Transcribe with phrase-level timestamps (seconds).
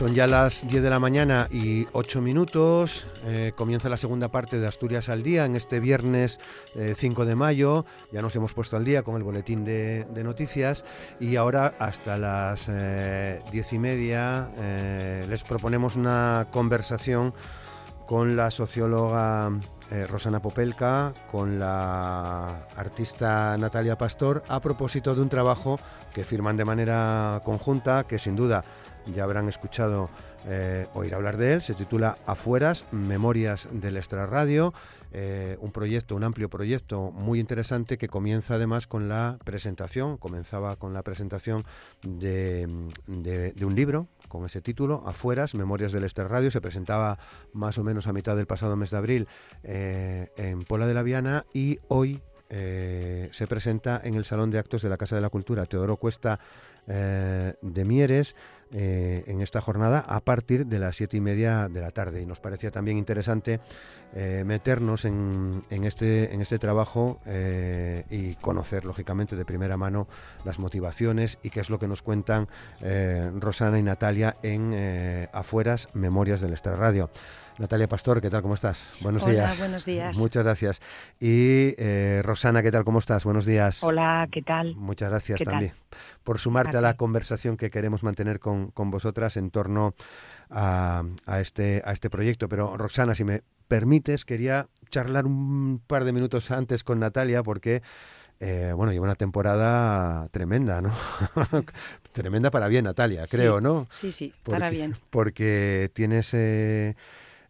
[0.00, 3.10] Son ya las 10 de la mañana y 8 minutos.
[3.26, 6.40] Eh, comienza la segunda parte de Asturias al Día en este viernes
[6.96, 7.84] 5 eh, de mayo.
[8.10, 10.86] Ya nos hemos puesto al día con el boletín de, noticias
[11.20, 14.48] y ahora hasta las 10 eh, y media
[15.28, 17.34] les proponemos una conversación
[18.06, 19.52] con la socióloga
[20.08, 25.78] Rosana Popelka, con la artista Natalia Pastor, a propósito de un trabajo
[26.14, 28.64] que firman de manera conjunta, que sin duda
[29.06, 30.10] ya habrán escuchado
[30.48, 31.62] eh, oír hablar de él.
[31.62, 34.72] Se titula Afueras, Memorias del Extrarradio,
[35.12, 40.76] eh, un proyecto, un amplio proyecto muy interesante que comienza además con la presentación, comenzaba
[40.76, 41.64] con la presentación
[42.02, 42.66] de,
[43.60, 47.18] un libro con ese título, Afueras, Memorias del Extrarradio, se presentaba
[47.52, 49.28] más o menos a mitad del pasado mes de abril
[49.62, 54.82] eh, en Pola de la Viana y hoy se presenta en el Salón de Actos
[54.82, 56.40] de la Casa de la Cultura Teodoro Cuesta
[56.84, 58.34] de Mieres
[58.72, 62.22] eh, en esta jornada a partir de las siete y media de la tarde.
[62.22, 63.60] Y nos parecía también interesante
[64.14, 70.06] eh, meternos en, este, en este trabajo eh, y conocer, lógicamente, de primera mano
[70.44, 72.48] las motivaciones y qué es lo que nos cuentan
[73.40, 77.10] Rosana y Natalia en Afueras, Memorias del Extra Radio.
[77.60, 78.40] Natalia Pastor, ¿qué tal?
[78.40, 78.94] ¿Cómo estás?
[79.02, 79.58] Buenos Hola, días.
[79.58, 80.16] buenos días.
[80.16, 80.80] Muchas gracias.
[81.20, 81.74] Y
[82.22, 82.84] Rosana, ¿qué tal?
[82.84, 83.24] ¿Cómo estás?
[83.24, 83.84] Buenos días.
[83.84, 84.74] Hola, ¿qué tal?
[84.76, 85.74] Muchas gracias también
[86.24, 89.94] por sumarte a la conversación que queremos mantener con con, vosotras en torno
[90.48, 91.02] a,
[91.38, 92.48] este, a este proyecto.
[92.48, 97.82] Pero Roxana, si me permites, quería charlar un par de minutos antes con Natalia porque...
[98.42, 100.94] Eh, bueno, lleva una temporada tremenda, ¿no?
[102.12, 103.86] tremenda para bien, Natalia, creo, ¿no?
[103.90, 104.96] Sí, sí, para bien.
[105.10, 106.96] Porque tienes eh,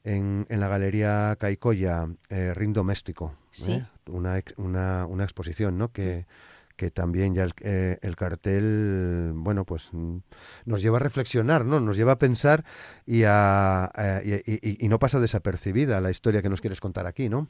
[0.04, 3.82] en, en, la Galería Caicoya eh, Ring Doméstico, ¿sí?
[4.06, 5.92] una, una, una, exposición, ¿no?
[5.92, 6.26] Que,
[6.76, 10.16] que también ya eh, el, cartel, bueno, pues mm,
[10.64, 11.78] nos lleva a reflexionar, ¿no?
[11.80, 12.64] Nos lleva a pensar
[13.04, 13.92] y, a,
[14.24, 17.48] y, no pasa desapercibida la historia que nos quieres contar aquí, ¿no?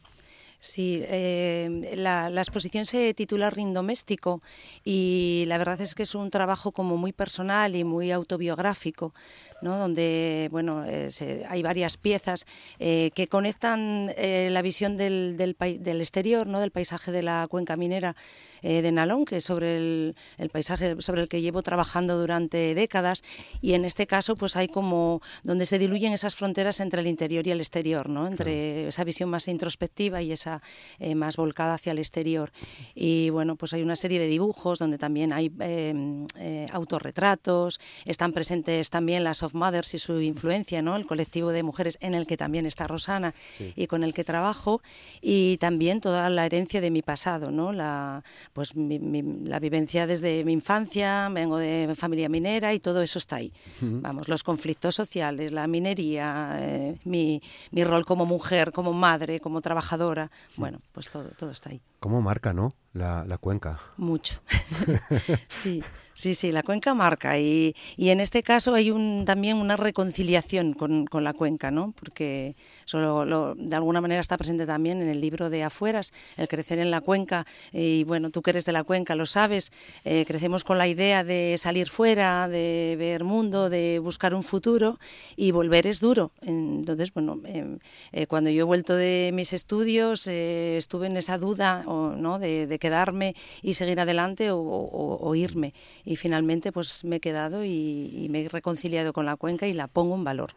[0.62, 4.42] Sí, eh, la, exposición se titula Ring Doméstico
[4.84, 9.14] y la verdad es que es un trabajo como muy personal y muy autobiográfico,
[9.62, 9.78] ¿no?
[9.78, 11.08] donde bueno, eh,
[11.48, 12.44] hay varias piezas
[12.78, 16.60] eh, que conectan la visión del, del, del, exterior, ¿no?
[16.60, 18.14] del paisaje de la cuenca minera
[18.60, 23.22] de Nalón, que es sobre el, el, paisaje sobre el que llevo trabajando durante décadas,
[23.62, 27.46] y en este caso pues hay como donde se diluyen esas fronteras entre el interior
[27.46, 28.26] y el exterior, ¿no?
[28.26, 30.49] entre esa visión más introspectiva y esa
[30.98, 32.50] eh, más volcada hacia el exterior.
[32.94, 38.32] Y bueno, pues hay una serie de dibujos donde también hay em, eh, autorretratos, están
[38.32, 40.96] presentes también las of Mothers y su influencia, ¿no?
[40.96, 43.34] el colectivo de mujeres en el que también está Rosana
[43.76, 44.80] y con el que trabajo,
[45.20, 47.72] y también toda la herencia de mi pasado, ¿no?
[47.72, 48.22] la,
[48.52, 53.52] pues la vivencia desde mi infancia, vengo de familia minera y todo eso está ahí.
[53.80, 59.60] Vamos, los conflictos sociales, la minería, eh, mi, mi rol como mujer, como madre, como
[59.60, 61.80] trabajadora, bueno, pues todo, todo está ahí.
[62.00, 62.70] ¿Cómo marca, no?
[62.92, 63.80] La, la cuenca.
[63.96, 64.40] Mucho.
[65.48, 65.82] sí,
[66.14, 67.38] sí, sí, la cuenca marca.
[67.38, 71.92] Y, y en este caso hay un, también una reconciliación con, con la cuenca, ¿no?
[71.92, 76.78] Porque solo de alguna manera está presente también en el libro de Afueras, el crecer
[76.78, 77.46] en la cuenca.
[77.72, 79.72] Y bueno, tú que eres de la cuenca lo sabes,
[80.04, 84.98] eh, crecemos con la idea de salir fuera, de ver mundo, de buscar un futuro
[85.36, 86.32] y volver es duro.
[86.42, 91.84] Entonces, bueno, eh, cuando yo he vuelto de mis estudios eh, estuve en esa duda
[91.84, 92.38] ¿no?
[92.38, 95.72] de, quedarme y seguir adelante o, irme.
[96.04, 99.86] Y finalmente pues me he quedado y, me he reconciliado con la cuenca y la
[99.86, 100.54] pongo en valor.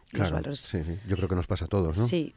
[0.55, 2.05] Sí, yo creo que nos pasa a todos, ¿no?
[2.05, 2.33] Sí.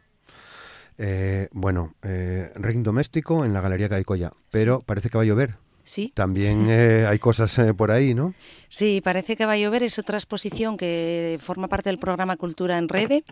[0.98, 5.56] Eh, bueno, eh, ring doméstico en la Galería Caicoya, pero parece que va a llover.
[5.86, 6.10] Sí.
[6.14, 8.34] También eh, hay cosas eh, por ahí, ¿no?
[8.68, 9.84] Sí, parece que va a llover.
[9.84, 13.22] Es otra exposición que forma parte del programa Cultura en Rede,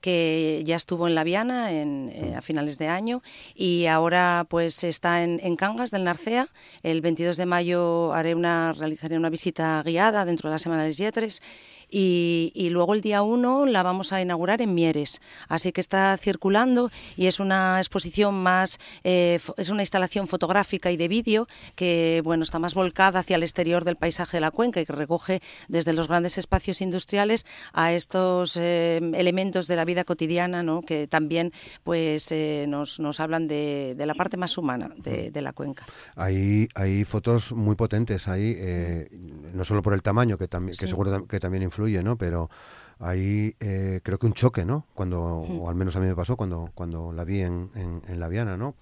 [0.00, 3.22] que ya estuvo en La Viana en, eh, a finales de año
[3.54, 6.48] y ahora pues está en, Cangas del Narcea.
[6.82, 10.92] El 22 de mayo haré una, realizaré una visita guiada dentro de la Semana de
[10.92, 11.42] Yetres
[11.90, 15.20] y, luego el día 1 la vamos a inaugurar en Mieres.
[15.48, 20.96] Así que está circulando y es una exposición más, eh, es una instalación fotográfica y
[20.96, 24.80] de vídeo que bueno está más volcada hacia el exterior del paisaje de la cuenca
[24.80, 30.04] y que recoge desde los grandes espacios industriales a estos eh, elementos de la vida
[30.04, 30.82] cotidiana ¿no?
[30.82, 31.52] que también
[31.82, 35.86] pues eh, nos, nos, hablan de, de, la parte más humana de, de la cuenca.
[36.16, 38.56] Hay, hay fotos muy potentes ahí,
[39.52, 42.16] no solo por el tamaño, que, también que seguro que también influye, ¿no?
[42.16, 42.50] pero
[43.00, 44.86] hay eh, creo que un choque, ¿no?
[44.94, 48.28] Cuando, o al menos a mí me pasó cuando, cuando la vi en, en, La
[48.28, 48.74] Viana, ¿no?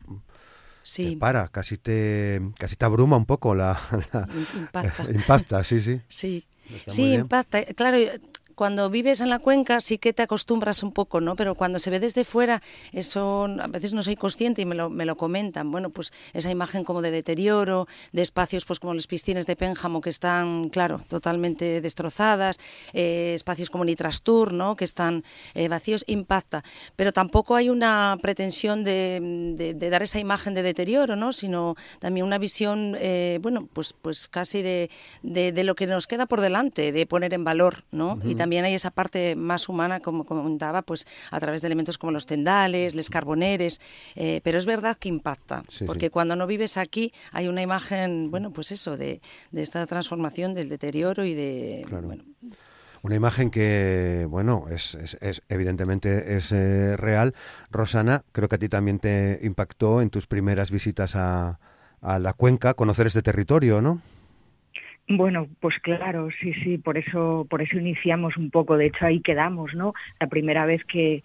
[0.83, 1.11] Sí.
[1.13, 3.79] Te para, casi te, casi te abruma un poco la...
[4.57, 5.05] impacta.
[5.11, 6.01] impacta, sí, sí.
[6.09, 6.47] Sí,
[6.87, 7.63] sí impacta.
[7.75, 7.99] Claro,
[8.59, 11.37] cuando vives en la cuenca sí que te acostumbras un poco, ¿no?
[11.37, 12.61] Pero cuando se ve desde fuera,
[12.91, 15.71] eso a veces no soy consciente y me lo, me lo comentan.
[15.71, 20.01] Bueno, pues esa imagen como de deterioro, de espacios pues como las piscinas de Pénjamo
[20.01, 22.59] que están, claro, totalmente destrozadas,
[22.95, 24.75] eh, espacios como Nitrastur, ¿no?
[24.75, 25.23] Que están
[25.55, 26.65] eh, vacíos, impacta.
[26.97, 31.33] Pero tampoco hay una pretensión de, dar esa imagen de deterioro, ¿no?
[31.33, 34.91] Sino también una visión, eh, bueno, pues, pues casi de,
[35.23, 38.19] lo que nos queda por delante, de poner en valor, ¿no?
[38.25, 42.13] Y también hay esa parte más humana, como comentaba, pues a través de elementos como
[42.13, 43.81] los tendales, los carboneres,
[44.17, 48.53] eh, pero es verdad que impacta, porque cuando no vives aquí hay una imagen, bueno,
[48.53, 49.21] pues eso, de,
[49.53, 51.87] esta transformación, del deterioro y de...
[53.01, 54.99] Una imagen que, bueno, es,
[55.49, 57.33] evidentemente es eh, real.
[57.71, 61.61] Rosana, creo que a ti también te impactó en tus primeras visitas a,
[62.01, 64.01] a la cuenca conocer este territorio, ¿no?
[65.09, 68.77] Bueno, pues claro, sí, sí, por eso, por eso iniciamos un poco.
[68.77, 69.95] De hecho, ahí quedamos, ¿no?
[70.21, 71.23] La primera vez que,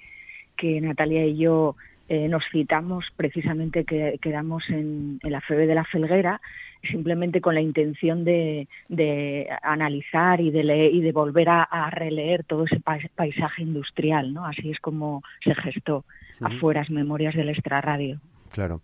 [0.55, 1.75] que Natalia y yo
[2.07, 6.39] eh, nos citamos, precisamente que, quedamos en, la Febe de la Felguera,
[6.89, 12.45] simplemente con la intención de, de analizar y de leer y de volver a, releer
[12.45, 12.79] todo ese
[13.15, 14.45] paisaje industrial, ¿no?
[14.45, 16.05] Así es como se gestó
[16.41, 18.19] afuera Memorias del Extrarradio.
[18.53, 18.81] Claro.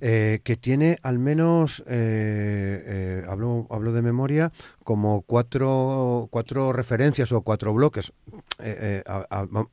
[0.00, 4.50] Eh, que tiene al menos, eh, eh, hablo, hablo de memoria,
[4.82, 8.12] como cuatro, cuatro referencias o cuatro bloques.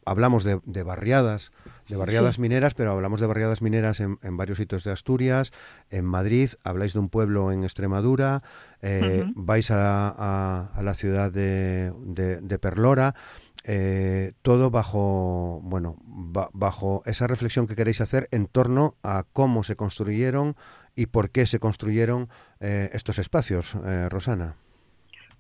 [0.06, 1.52] hablamos de, barriadas,
[1.90, 5.54] de barriadas mineras, pero hablamos de barriadas mineras en, varios sitios de Asturias,
[5.90, 8.42] en Madrid, habláis de un pueblo en Extremadura,
[9.36, 13.16] vais a, la ciudad de, de Perlora.
[13.64, 15.98] Eh, todo bajo, bueno,
[16.54, 20.56] bajo esa reflexión que queréis hacer en torno a cómo se construyeron
[20.96, 22.28] y por qué se construyeron
[22.60, 24.56] eh, estos espacios, eh, Rosana.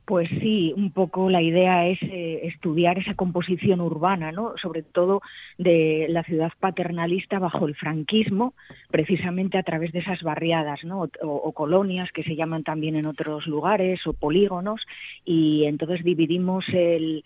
[0.06, 4.56] Pues sí, un poco la idea es estudiar esa composición urbana, ¿no?
[4.62, 5.22] Sobre todo
[5.58, 8.54] de la ciudad paternalista bajo el franquismo,
[8.90, 11.08] precisamente a través de esas barriadas, ¿no?
[11.22, 14.82] o colonias que se llaman también en otros lugares o polígonos
[15.24, 17.24] y entonces dividimos el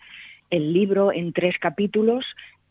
[0.50, 2.24] el libro en tres capítulos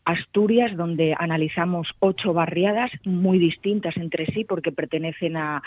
[0.06, 5.60] Asturias, donde analizamos ocho barriadas muy distintas entre sí, porque pertenecen a,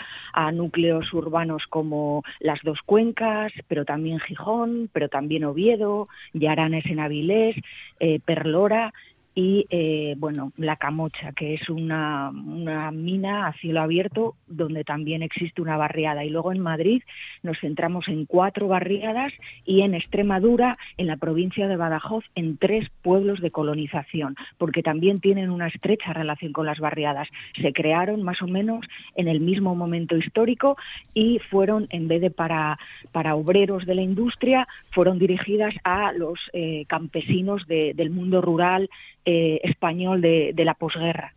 [0.54, 7.56] núcleos urbanos como las dos cuencas, pero también Gijón, pero también Oviedo, Yaranes en Avilés,
[8.00, 8.94] eh, Perlora
[9.40, 15.22] y eh, bueno la Camocha que es una, una, mina a cielo abierto donde también
[15.22, 16.24] existe una barriada.
[16.24, 17.02] Y luego en Madrid
[17.42, 19.32] nos centramos en cuatro barriadas
[19.64, 25.20] y en Extremadura en la provincia de Badajoz en tres pueblos de colonización porque también
[25.20, 27.28] tienen una estrecha relación con las barriadas.
[27.62, 28.84] Se crearon más o menos
[29.14, 30.76] en el mismo momento histórico
[31.14, 32.78] y fueron en vez de para
[33.12, 38.90] para obreros de la industria fueron dirigidas a los eh, campesinos del mundo rural
[39.30, 41.34] eh, español de, la posguerra.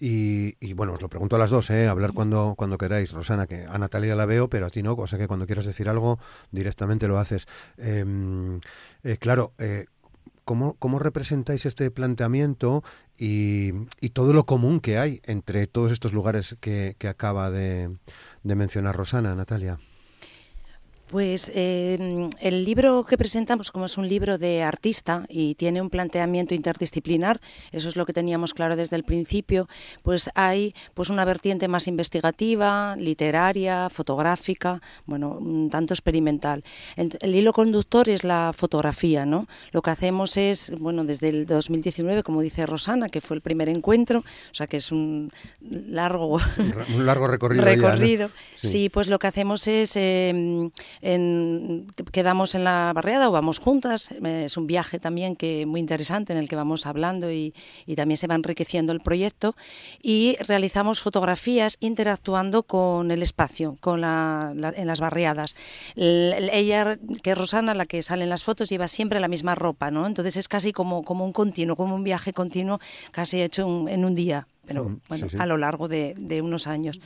[0.00, 1.86] Y, bueno, os lo pregunto a las dos, ¿eh?
[1.86, 5.04] hablar cuando, cuando queráis, Rosana, que a Natalia la veo, pero a ti no, o
[5.04, 6.18] que cuando quieras decir algo
[6.50, 7.46] directamente lo haces.
[7.78, 8.58] Em,
[9.04, 9.52] eh, claro,
[10.44, 12.82] ¿cómo, ¿cómo, representáis este planteamiento
[13.16, 13.72] y,
[14.12, 17.90] todo lo común que hay entre todos estos lugares que, acaba de
[18.42, 19.78] mencionar Rosana, Natalia?
[21.10, 25.90] Pues em, el libro que presentamos, como es un libro de artista y tiene un
[25.90, 27.40] planteamiento interdisciplinar,
[27.72, 29.68] eso es lo que teníamos claro desde el principio,
[30.04, 36.62] pues hay pues una vertiente más investigativa, literaria, fotográfica, bueno, un tanto experimental.
[36.94, 39.48] El, hilo conductor es la fotografía, ¿no?
[39.72, 43.68] Lo que hacemos es, bueno, desde el 2019, como dice Rosana, que fue el primer
[43.68, 46.38] encuentro, o sea que es un largo,
[46.94, 47.64] un largo recorrido.
[47.64, 48.30] recorrido.
[48.54, 48.88] sí.
[48.90, 49.96] pues lo que hacemos es
[51.00, 54.10] quedamos en la barriada o vamos juntas.
[54.10, 57.54] Es un viaje también que muy interesante en el que vamos hablando y,
[57.96, 59.56] también se va enriqueciendo el proyecto.
[60.02, 65.56] Y realizamos fotografías interactuando con el espacio, con en las barriadas.
[65.96, 69.90] ella, que es Rosana, la que sale en las fotos, lleva siempre la misma ropa,
[69.90, 70.06] ¿no?
[70.06, 72.80] Entonces es casi como, como un continuo, como un viaje continuo,
[73.10, 77.00] casi hecho en un día pero bueno, a lo largo de, unos años.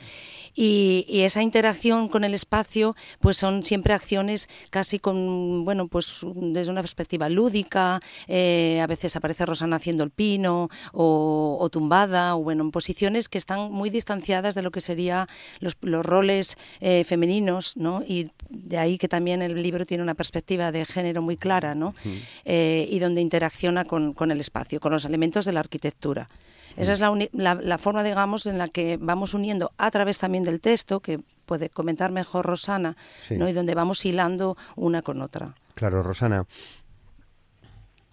[0.53, 6.69] Y, esa interacción con el espacio, pues son siempre acciones casi con, bueno, pues desde
[6.69, 12.61] una perspectiva lúdica, eh, a veces aparece Rosana haciendo el pino o, tumbada, o bueno,
[12.65, 15.25] en posiciones que están muy distanciadas de lo que serían
[15.59, 18.03] los, roles eh, femeninos, ¿no?
[18.07, 21.95] Y de ahí que también el libro tiene una perspectiva de género muy clara, ¿no?
[22.43, 26.29] Eh, y donde interacciona con, con el espacio, con los elementos de la arquitectura.
[26.77, 30.99] Esa es la, forma, digamos, en la que vamos uniendo a través también del texto,
[30.99, 32.97] que puede comentar mejor Rosana,
[33.31, 33.47] ¿no?
[33.47, 35.55] y donde vamos hilando una con otra.
[35.75, 36.45] Claro, Rosana.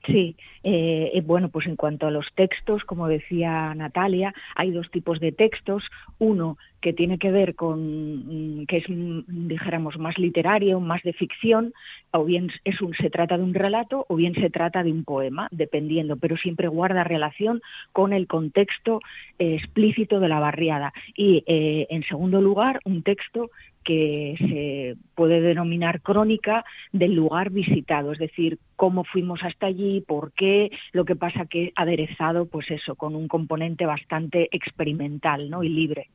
[0.04, 4.90] Sí, eh, eh, bueno, pues en cuanto a los textos, como decía Natalia, hay dos
[4.90, 5.84] tipos de textos.
[6.18, 11.12] Uno que tiene que ver con, mm, que es, mm, dijéramos, más literario, más de
[11.12, 11.72] ficción,
[12.10, 15.04] o bien es un, se trata de un relato o bien se trata de un
[15.04, 19.00] poema, dependiendo, pero siempre guarda relación con el contexto
[19.38, 20.92] eh, explícito de la barriada.
[21.16, 23.50] Y, en segundo lugar, un texto
[23.84, 30.32] que se puede denominar crónica del lugar visitado, es decir, cómo fuimos hasta allí, por
[30.32, 35.62] qué, lo que pasa que aderezado, pues eso, con un componente bastante experimental, ¿no?
[35.62, 36.10] Y libre.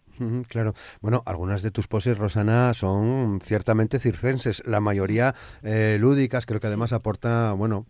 [0.50, 0.74] Claro.
[1.00, 5.34] Bueno, algunas de tus poses, Rosana, son ciertamente circenses, la mayoría
[5.64, 7.86] eh, lúdicas, creo que además aporta, bueno,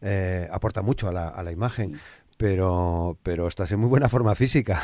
[0.00, 1.98] eh, aporta mucho a la, a la imagen
[2.40, 4.82] pero, pero estás en muy buena forma física.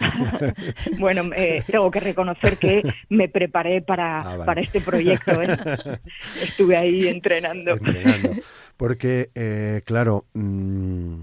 [0.98, 5.42] bueno, eh, tengo que reconocer que me preparé para, ah, para este proyecto.
[5.42, 5.58] ¿eh?
[6.42, 7.72] Estuve ahí entrenando.
[7.72, 8.30] entrenando.
[8.78, 11.20] Porque, eh, claro, mm,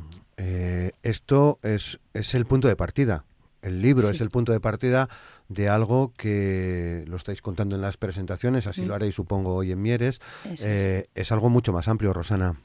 [1.01, 3.25] esto es, es el punto de partida.
[3.63, 5.09] El libro es el punto de partida
[5.47, 8.95] de algo que lo estáis contando en las presentaciones, así lo mm.
[8.95, 10.21] haréis supongo hoy en Mieres.
[10.45, 12.57] es algo mucho más amplio, Rosana.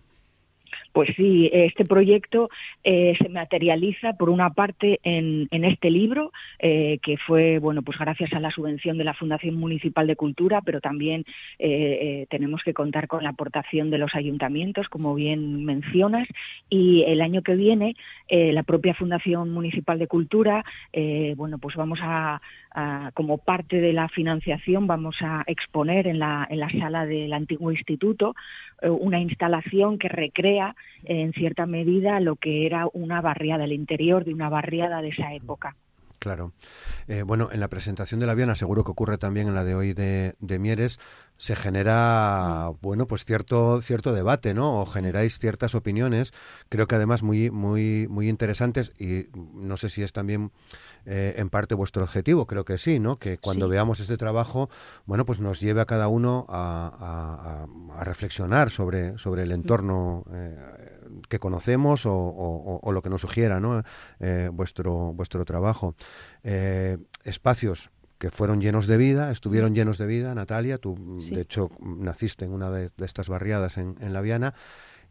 [0.99, 2.51] Pues sí, este proyecto
[2.83, 8.33] eh, se materializa por una parte en, este libro, eh, que fue, bueno, pues gracias
[8.33, 11.25] a la subvención de la Fundación Municipal de Cultura, pero también
[11.61, 16.27] eh, tenemos que contar con la aportación de los ayuntamientos, como bien mencionas,
[16.69, 17.95] y el año que viene
[18.29, 20.65] la propia Fundación Municipal de Cultura,
[21.37, 22.41] bueno, pues vamos a,
[23.15, 27.71] como parte de la financiación, vamos a exponer en la, en la sala del antiguo
[27.71, 28.35] instituto
[28.83, 34.35] una instalación que recrea en cierta medida lo que era una barriada, el interior de
[34.35, 35.77] una barriada de esa época.
[36.19, 36.53] Claro.
[37.07, 39.75] Eh, bueno, en la presentación de la Viana, seguro que ocurre también en la de
[39.75, 40.99] hoy de, Mieres,
[41.37, 44.81] se genera, bueno, pues cierto, cierto debate, ¿no?
[44.81, 46.33] O generáis ciertas opiniones,
[46.69, 50.51] creo que además muy, muy, muy interesantes y no sé si es también
[51.07, 53.15] eh, en parte vuestro objetivo, creo que sí, ¿no?
[53.15, 54.69] Que cuando veamos este trabajo,
[55.07, 57.67] bueno, pues nos lleve a cada uno a,
[58.01, 60.98] reflexionar sobre, sobre el entorno eh,
[61.29, 63.83] que conocemos o, lo que nos sugiera, ¿no?
[64.21, 65.95] Eh, vuestro, vuestro trabajo.
[67.25, 72.45] espacios que fueron llenos de vida, estuvieron llenos de vida, Natalia, tú de hecho naciste
[72.45, 74.55] en una de, estas barriadas en, en La Viana,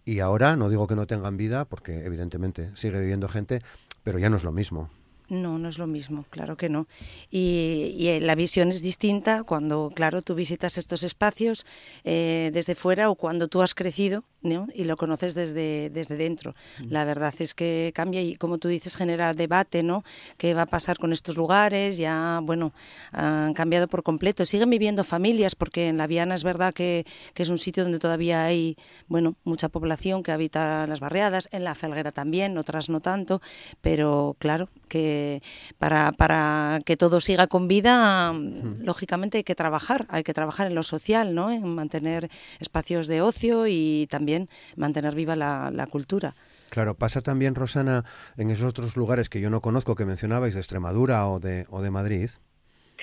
[0.04, 3.62] y ahora no digo que no tengan vida, porque evidentemente sigue viviendo gente,
[4.04, 4.90] pero ya no es lo mismo.
[5.30, 6.88] No, no es lo mismo, claro que no.
[7.30, 11.66] Y, eh, la visión es distinta cuando, claro, tú visitas estos espacios
[12.06, 16.56] eh, desde fuera o cuando tú has crecido y lo conoces desde, desde dentro.
[16.90, 20.04] La verdad es que cambia y, como tú dices, genera debate, ¿no?
[20.38, 21.98] ¿Qué va a pasar con estos lugares?
[21.98, 22.74] Ya, bueno,
[23.12, 24.46] han cambiado por completo.
[24.46, 28.00] Siguen viviendo familias porque en La Viana es verdad que, que es un sitio donde
[28.00, 28.78] todavía hay,
[29.08, 33.42] bueno, mucha población que habita las barriadas, en La Felguera también, otras no tanto,
[33.82, 35.42] pero claro, que
[35.78, 38.34] para, para que todo siga con vida,
[38.80, 41.52] lógicamente hay que trabajar, hay que trabajar en lo social, ¿no?
[41.52, 42.30] En mantener
[42.60, 44.27] espacios de ocio y también
[44.76, 46.36] mantener viva la, cultura.
[46.70, 48.04] Claro, pasa también, Rosana,
[48.38, 51.82] en esos otros lugares que yo no conozco, que mencionabais, de Extremadura o de, o
[51.82, 52.30] de Madrid.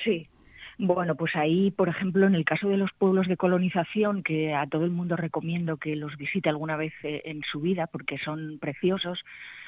[0.05, 0.29] Sí.
[0.77, 4.67] Bueno, pues ahí, por ejemplo, en el caso de los pueblos de colonización, que a
[4.67, 8.59] todo el mundo recomiendo que los visite alguna vez eh, en su vida porque son
[8.61, 9.21] preciosos,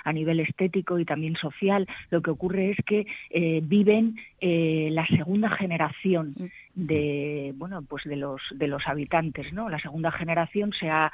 [0.03, 3.07] a nivel estético y también social, lo que ocurre es que
[3.63, 9.81] viven la segunda generación mm de bueno pues de los de los habitantes no la
[9.81, 11.11] segunda generación se ha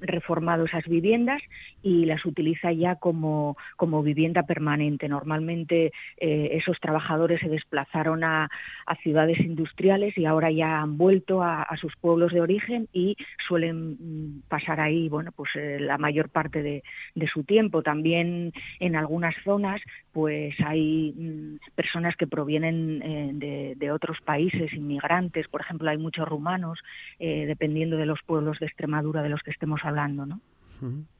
[0.00, 1.42] reformado esas viviendas
[1.82, 5.08] y las utiliza ya como como vivienda permanente.
[5.08, 8.48] Normalmente eh, esos trabajadores se desplazaron a,
[8.86, 13.16] a, ciudades industriales y ahora ya han vuelto a, a, sus pueblos de origen y
[13.46, 16.82] suelen mm, pasar ahí bueno pues eh, la mayor parte de,
[17.14, 17.82] de, su tiempo.
[17.82, 19.80] También en algunas zonas
[20.12, 25.98] pues hay mm, personas que provienen eh, de, de otros países inmigrantes, por ejemplo, hay
[25.98, 26.78] muchos rumanos,
[27.18, 30.40] eh, dependiendo de los pueblos de Extremadura de los que estemos hablando, ¿no?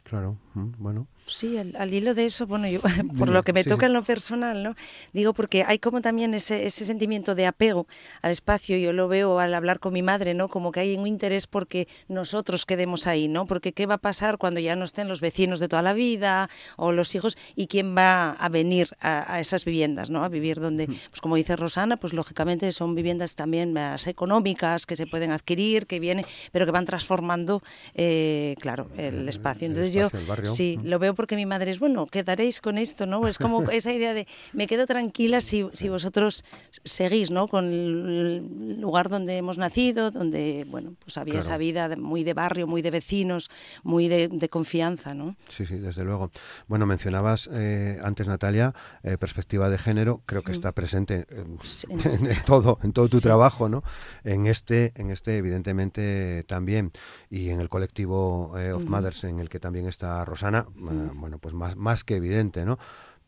[0.04, 1.08] Claro, bueno.
[1.26, 2.80] Sí, al, hilo de eso, bueno, yo
[3.18, 4.74] por lo que me toca en lo personal, ¿no?
[5.14, 7.86] Digo porque hay como también ese, ese sentimiento de apego
[8.20, 10.48] al espacio, yo lo veo al hablar con mi madre, ¿no?
[10.48, 13.46] Como que hay un interés porque nosotros quedemos ahí, ¿no?
[13.46, 16.50] Porque qué va a pasar cuando ya no estén los vecinos de toda la vida
[16.76, 20.24] o los hijos y quién va a venir a, esas viviendas, ¿no?
[20.24, 24.94] A vivir donde, pues como dice Rosana, pues lógicamente son viviendas también más económicas que
[24.94, 27.62] se pueden adquirir, que vienen, pero que van transformando,
[27.94, 29.66] eh, claro, el espacio.
[29.66, 30.10] Entonces yo
[30.44, 33.26] sí, lo veo porque mi madre es, bueno, quedaréis con esto, ¿no?
[33.28, 36.44] Es como esa idea de, me quedo tranquila si, si vosotros
[36.84, 37.48] seguís, ¿no?
[37.48, 42.66] Con el lugar donde hemos nacido, donde, bueno, pues había esa vida muy de barrio,
[42.66, 43.50] muy de vecinos,
[43.82, 45.36] muy de, confianza, ¿no?
[45.48, 46.30] Sí, sí, desde luego.
[46.68, 51.26] Bueno, mencionabas eh, antes, Natalia, eh, perspectiva de género, creo que está presente
[51.88, 53.82] en, todo, en todo tu trabajo, ¿no?
[54.22, 56.92] En este, en este, evidentemente, también,
[57.30, 61.54] y en el colectivo eh, of Mothers, en el que también está Rosana, bueno, pues
[61.54, 62.78] más, más que evidente, ¿no?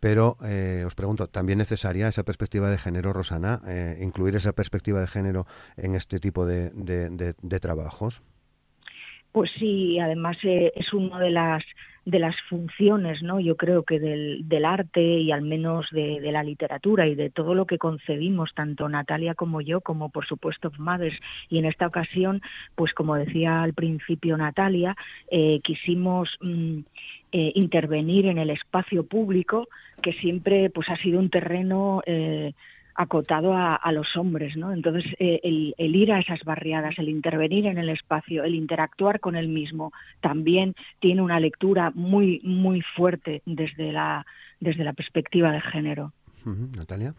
[0.00, 3.62] Pero eh, os pregunto, ¿también necesaria esa perspectiva de género, Rosana?
[3.66, 5.46] Eh, ¿Incluir esa perspectiva de género
[5.76, 8.22] en este tipo de, de, trabajos?
[9.32, 11.64] Pues sí, además eh, es una de las
[12.06, 13.40] de las funciones, ¿no?
[13.40, 17.52] Yo creo que del, del arte y al menos de, la literatura y de todo
[17.52, 21.18] lo que concebimos, tanto Natalia como yo, como por supuesto Mothers.
[21.48, 22.42] Y en esta ocasión,
[22.76, 24.94] pues como decía al principio Natalia,
[25.32, 26.78] eh, quisimos mm,
[27.32, 29.68] eh, intervenir en el espacio público,
[30.00, 32.52] que siempre pues ha sido un terreno eh,
[32.96, 34.72] acotado a, los hombres, ¿no?
[34.72, 39.36] Entonces, eh, el, ir a esas barriadas, el intervenir en el espacio, el interactuar con
[39.36, 44.26] el mismo, también tiene una lectura muy, muy fuerte desde la,
[44.60, 46.12] desde la perspectiva de género.
[46.44, 47.14] Natalia.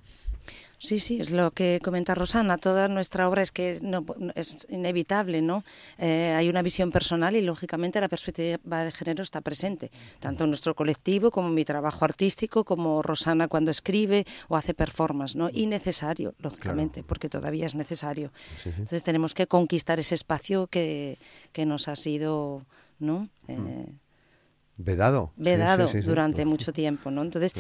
[0.80, 2.58] Sí, sí, es lo que comenta Rosana.
[2.60, 4.06] Toda nuestra obra es que no,
[4.36, 5.64] es inevitable, ¿no?
[5.98, 10.52] Eh, hay una visión personal y, lógicamente, la perspectiva de género está presente, tanto en
[10.52, 15.50] nuestro colectivo como en mi trabajo artístico, como Rosana cuando escribe o hace performance, ¿no?
[15.52, 18.32] Y necesario, lógicamente, porque todavía es necesario.
[18.64, 21.18] Entonces tenemos que conquistar ese espacio que,
[21.54, 22.66] que nos ha sido,
[23.00, 23.30] ¿no?
[23.48, 24.07] Mm.
[24.78, 25.34] Vedado.
[25.38, 27.24] Vedado durante mucho tiempo, ¿no?
[27.24, 27.54] Entonces,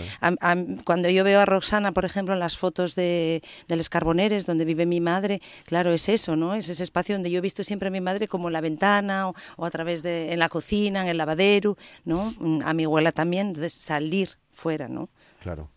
[0.85, 4.65] cuando yo veo a Roxana, por ejemplo, en las fotos de, de los Carboneres, donde
[4.65, 6.53] vive mi madre, claro, es eso, ¿no?
[6.53, 9.29] Es ese espacio donde yo he visto siempre a mi madre como en la ventana
[9.29, 11.75] o, a través de, en la cocina, en el lavadero,
[12.05, 12.35] ¿no?
[12.63, 15.09] A mi abuela también, entonces salir fuera, ¿no?
[15.41, 15.69] Claro.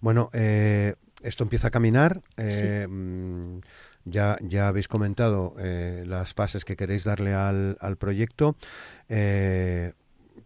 [0.00, 2.20] Bueno, eh, esto empieza a caminar.
[2.36, 3.60] Eh, mm,
[4.04, 8.56] ya, ya habéis comentado eh, las fases que queréis darle al, al proyecto.
[9.08, 9.92] Eh,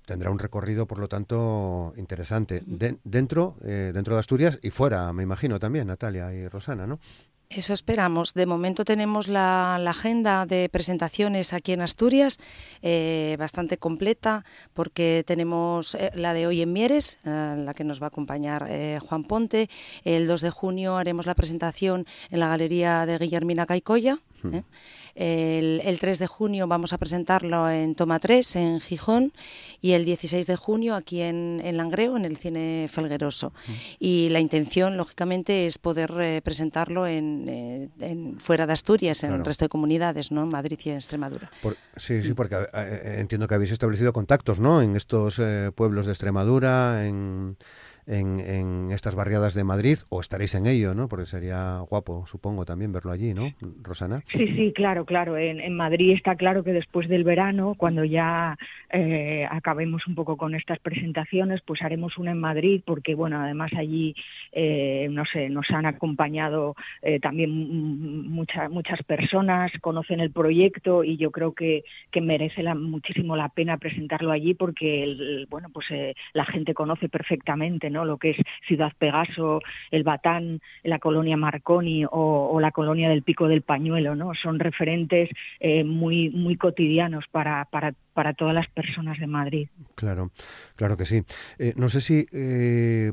[0.05, 2.62] tendrá un recorrido, por lo tanto, interesante.
[2.67, 6.99] dentro, eh, dentro de Asturias y fuera, me imagino también, Natalia y Rosana, ¿no?
[7.51, 8.33] Eso esperamos.
[8.35, 12.38] De momento tenemos la, agenda de presentaciones aquí en Asturias
[12.83, 18.01] eh, bastante completa porque tenemos eh, la de hoy en Mieres, en la que nos
[18.01, 18.67] va a acompañar
[19.07, 19.69] Juan Ponte.
[20.05, 24.19] El 2 de junio haremos la presentación en la Galería de Guillermina Caicoya.
[25.14, 29.33] El, 3 de junio vamos a presentarlo en Toma 3, en Gijón,
[29.80, 33.52] y el 16 de junio aquí en, Langreo, en el Cine Felgueroso.
[33.98, 39.44] Y la intención, lógicamente, es poder eh, presentarlo eh, en, fuera de Asturias, en el
[39.44, 40.46] resto de comunidades, ¿no?
[40.46, 41.50] Madrid y en Extremadura.
[41.96, 44.83] sí, sí, porque eh, entiendo que habéis establecido contactos, ¿no?
[44.83, 45.40] En estos
[45.74, 47.57] pueblos de Extremadura, en
[48.07, 51.09] en, estas barriadas de Madrid, o estaréis en ello, ¿no?
[51.09, 54.23] Porque sería guapo, supongo, también verlo allí, ¿no, Rosana?
[54.27, 55.37] Sí, sí, claro, claro.
[55.37, 58.57] En, Madrid está claro que después del verano, cuando ya
[58.90, 63.73] eh, acabemos un poco con estas presentaciones, pues haremos una en Madrid, porque, bueno, además
[63.77, 64.14] allí,
[64.53, 67.51] eh, no sé, nos han acompañado eh, también
[68.31, 73.79] muchas muchas personas, conocen el proyecto y yo creo que, que merece muchísimo la pena
[73.79, 75.87] presentarlo allí porque, el, bueno, pues
[76.33, 82.59] la gente conoce perfectamente Lo que es Ciudad Pegaso, el Batán, la colonia Marconi o,
[82.61, 84.33] la colonia del Pico del Pañuelo, ¿no?
[84.35, 85.28] Son referentes
[85.61, 89.68] eh, muy, muy cotidianos para, para, para todas las personas de Madrid.
[89.94, 90.30] Claro,
[90.76, 91.22] claro que sí.
[91.59, 93.12] Eh, no sé si, eh,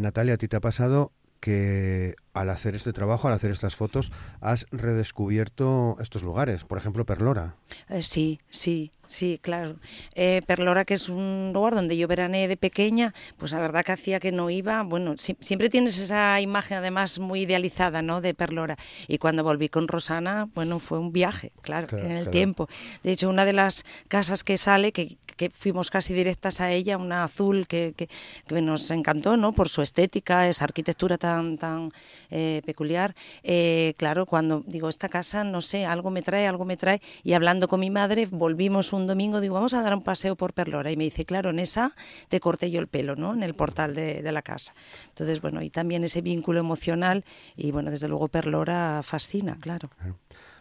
[0.00, 1.10] Natalia, a ti te ha pasado
[1.42, 7.04] que al hacer este trabajo, al hacer estas fotos, has redescubierto estos lugares, por ejemplo,
[7.04, 7.56] Perlora.
[7.88, 9.76] Eh, sí, sí, sí, claro.
[10.14, 13.92] Eh, Perlora, que es un lugar donde yo verané de pequeña, pues la verdad que
[13.92, 14.82] hacía que no iba.
[14.82, 18.20] Bueno, siempre tienes esa imagen además muy idealizada, ¿no?
[18.20, 18.76] De Perlora.
[19.08, 22.68] Y cuando volví con Rosana, bueno, fue un viaje, claro, en el tiempo.
[23.02, 26.96] De hecho, una de las casas que sale, que, que fuimos casi directas a ella,
[26.96, 28.08] una azul que, que,
[28.46, 29.52] que nos encantó, ¿no?
[29.52, 31.90] Por su estética, esa arquitectura tan tan,
[32.32, 33.14] eh, peculiar.
[33.42, 37.34] Eh, claro, cuando digo, esta casa, no sé, algo me trae, algo me trae, y
[37.34, 40.90] hablando con mi madre, volvimos un domingo, digo, vamos a dar un paseo por Perlora,
[40.90, 41.94] y me dice, claro, en esa
[42.28, 43.34] te corté yo el pelo, ¿no?
[43.34, 44.72] En el portal de, la casa.
[45.08, 49.90] Entonces, bueno, y también ese vínculo emocional, y bueno, desde luego Perlora fascina, claro.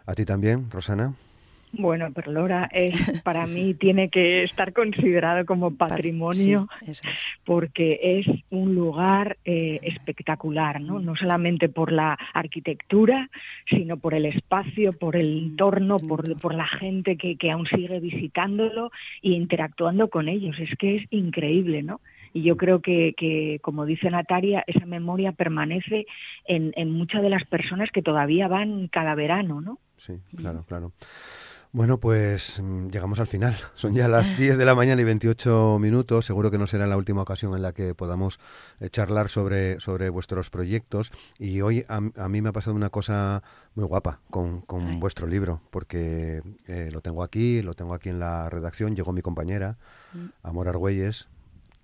[0.06, 1.16] ¿A ti también, Rosana?
[1.74, 6.68] Bueno, Perlora es para mí tiene que estar considerado como patrimonio
[7.46, 11.00] porque es un lugar eh, espectacular, ¿no?
[11.00, 13.30] No solamente por la arquitectura,
[13.70, 18.00] sino por el espacio, por el entorno, por, por la gente que, que aún sigue
[18.00, 20.58] visitándolo e interactuando con ellos.
[20.60, 22.02] Es que es increíble, ¿no?
[22.34, 26.06] y yo creo que, que, como dice Natalia, esa memoria permanece
[26.46, 29.80] en, en muchas de las personas que todavía van cada verano, ¿no?
[29.98, 30.94] Sí, claro, claro.
[31.74, 33.58] Bueno, pues mm, llegamos al final.
[33.76, 36.26] Son ya las 10 de la mañana y 28 minutos.
[36.26, 38.42] Seguro que no será la última ocasión en la que podamos
[38.82, 41.14] eh, charlar sobre, sobre vuestros proyectos.
[41.40, 43.42] Y hoy a, mí me ha pasado una cosa
[43.76, 48.20] muy guapa con, con vuestro libro, porque eh, lo tengo aquí, lo tengo aquí en
[48.20, 48.94] la redacción.
[48.94, 49.78] Llegó mi compañera,
[50.14, 50.26] mm.
[50.44, 51.30] Amor Argüelles,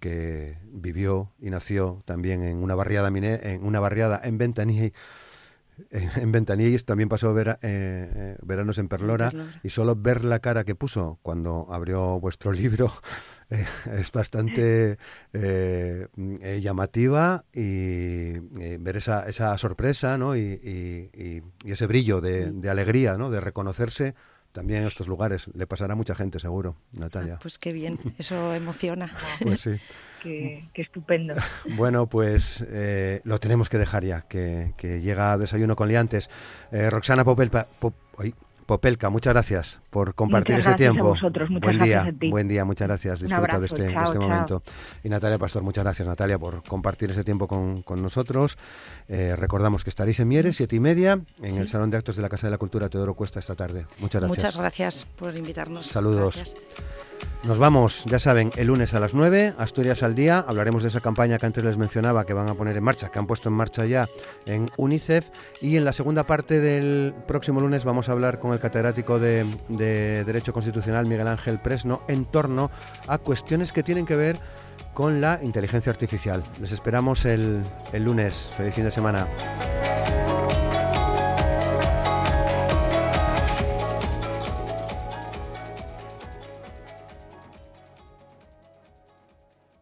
[0.02, 4.91] que vivió y nació también en una barriada, en una barriada en Ventanilla
[5.90, 9.32] en Ventanillas también pasó eh, eh, veranos en Perlora,
[9.63, 12.92] y solo ver la cara que puso cuando abrió vuestro libro
[13.50, 14.98] eh, es bastante
[16.62, 18.40] llamativa y
[18.78, 20.36] ver esa, esa sorpresa ¿no?
[20.36, 23.30] y, ese brillo de, de, alegría, ¿no?
[23.30, 24.16] de reconocerse
[24.58, 25.52] también en estos lugares.
[25.54, 27.36] Le pasará a mucha gente, seguro, Natalia.
[27.36, 29.15] Ah, pues qué bien, eso emociona.
[29.43, 29.76] pues sí.
[30.24, 31.36] Qué, estupendo.
[31.76, 36.32] Bueno, pues eh, lo tenemos que dejar ya, que, llega Desayuno con Liantes.
[36.72, 37.67] Eh, Roxana Popelpa,
[38.68, 41.16] Popelka, muchas gracias por compartir este tiempo.
[41.62, 43.22] buen día, buen día, muchas gracias.
[43.22, 44.62] Disfruta de este, este momento.
[45.06, 48.58] Y Natalia Pastor, muchas gracias Natalia por compartir ese tiempo con, nosotros.
[49.08, 52.22] Eh, recordamos que estaréis en Mieres, siete y media, en el Salón de Actos de
[52.22, 53.86] la Casa de la Cultura Teodoro Cuesta esta tarde.
[54.00, 54.38] Muchas gracias.
[54.38, 55.88] Muchas gracias por invitarnos.
[55.88, 56.54] Saludos.
[57.48, 60.44] Nos vamos, ya saben, el lunes a las 9, Asturias al día.
[60.46, 63.20] Hablaremos de esa campaña que antes les mencionaba que van a poner en marcha, que
[63.20, 64.10] han puesto en marcha ya
[64.46, 65.30] en UNICEF.
[65.62, 69.46] Y en la segunda parte del próximo lunes vamos a hablar con el catedrático de,
[70.26, 72.70] Derecho Constitucional, Miguel Ángel Presno, en torno
[73.08, 74.40] a cuestiones que tienen que ver
[74.94, 76.44] con la inteligencia artificial.
[76.60, 78.52] Les esperamos el, el lunes.
[78.58, 79.28] Feliz fin de semana.